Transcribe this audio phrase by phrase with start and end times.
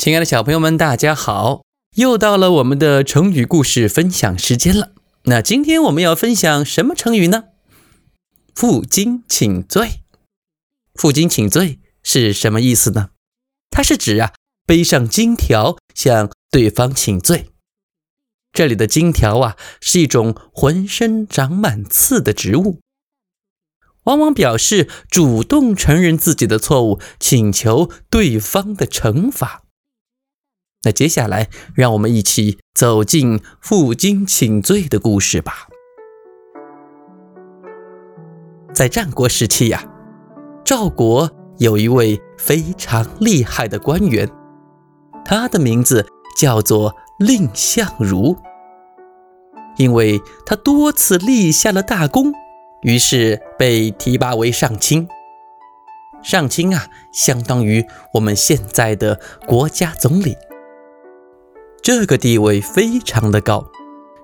[0.00, 1.60] 亲爱的小朋友们，大家好！
[1.94, 4.92] 又到了我们的成语故事分享时间了。
[5.24, 7.44] 那今天我们要分享什么成语呢？
[8.54, 10.00] 负荆请罪。
[10.94, 13.10] 负荆请罪是什么意思呢？
[13.68, 14.32] 它是指啊，
[14.64, 17.50] 背上荆条向对方请罪。
[18.54, 22.80] 这里的荆条啊，是一种浑身长满刺的植物，
[24.04, 29.64] 往往表示主动承认自己的错误，请求对方的惩罚。
[30.82, 35.68] 那接下来，让我们一起走进负荆请罪的故事吧。
[38.72, 39.84] 在战国时期呀，
[40.64, 44.26] 赵国有一位非常厉害的官员，
[45.22, 46.06] 他的名字
[46.38, 48.36] 叫做蔺相如。
[49.76, 52.32] 因为他多次立下了大功，
[52.82, 55.06] 于是被提拔为上卿。
[56.22, 57.84] 上卿啊，相当于
[58.14, 60.36] 我们现在的国家总理。
[61.92, 63.68] 这个地位非常的高，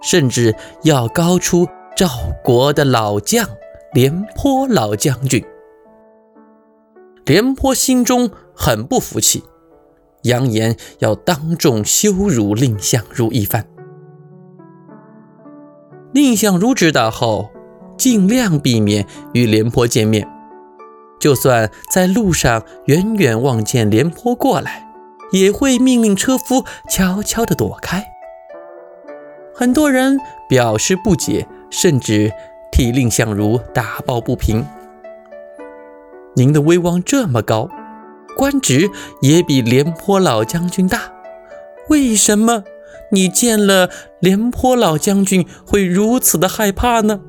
[0.00, 0.54] 甚至
[0.84, 2.08] 要高出赵
[2.44, 3.44] 国的老将
[3.92, 5.44] 廉颇老将军。
[7.24, 9.42] 廉颇心中很不服气，
[10.22, 13.66] 扬言要当众羞辱蔺相如一番。
[16.12, 17.50] 蔺相如知道后，
[17.98, 19.04] 尽量避免
[19.34, 20.24] 与廉颇见面，
[21.18, 24.85] 就算在路上远远望见廉颇过来。
[25.32, 28.06] 也会命令车夫悄悄地躲开。
[29.54, 32.32] 很多人表示不解，甚至
[32.70, 34.66] 替蔺相如打抱不平。
[36.34, 37.68] 您的威望这么高，
[38.36, 38.90] 官职
[39.22, 41.12] 也比廉颇老将军大，
[41.88, 42.64] 为什么
[43.12, 43.88] 你见了
[44.20, 47.20] 廉颇老将军会如此的害怕呢？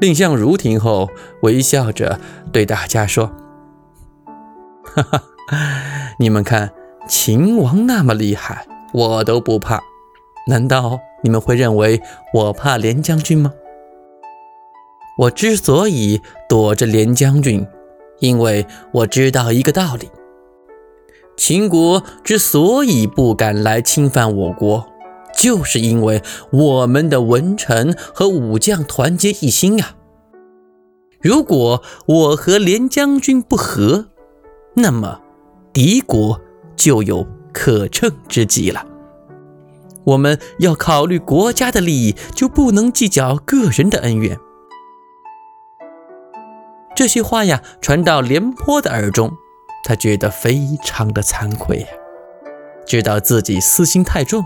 [0.00, 1.08] 蔺相如听后
[1.42, 2.20] 微笑着
[2.52, 3.32] 对大家说
[4.84, 5.22] ：“哈哈。”
[6.18, 6.70] 你们看，
[7.08, 9.80] 秦王那么厉害，我都不怕。
[10.46, 12.00] 难道你们会认为
[12.34, 13.52] 我怕廉将军吗？
[15.18, 17.66] 我之所以躲着廉将军，
[18.20, 20.10] 因为我知道一个道理：
[21.36, 24.86] 秦国之所以不敢来侵犯我国，
[25.36, 26.22] 就是因为
[26.52, 29.96] 我们的文臣和武将团结一心啊。
[31.20, 34.06] 如果我和廉将军不和，
[34.74, 35.20] 那么。
[35.72, 36.40] 敌国
[36.76, 38.84] 就有可乘之机了。
[40.04, 44.38] 我们要考虑国家的利益，就不能计较个人的恩怨。
[46.96, 49.30] 这些话呀，传到廉颇的耳中，
[49.84, 51.86] 他觉得非常的惭愧呀，
[52.86, 54.42] 知道自己私心太重，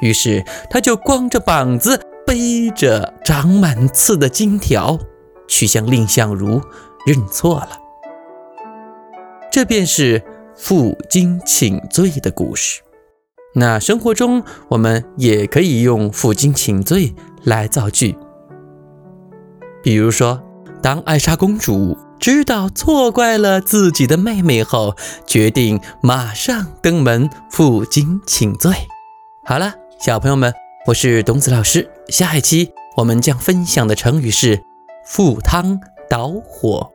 [0.00, 4.98] 于是他就光着膀子，背着长满刺的金条，
[5.46, 6.62] 去向蔺相如
[7.04, 7.78] 认错了。
[9.52, 10.24] 这便是。
[10.58, 12.82] 负荆请罪的故事，
[13.54, 17.14] 那生活中我们也可以用负荆请罪
[17.44, 18.16] 来造句。
[19.82, 20.42] 比如说，
[20.82, 28.72] 当艾莎公主知道错怪了自己的妹妹后，决定马上登门负荆请罪。
[29.44, 30.52] 好了，小朋友们，
[30.86, 34.60] 我是董子老师，下一期我们将分享的成语是
[35.06, 35.80] 赴汤
[36.10, 36.90] 蹈火。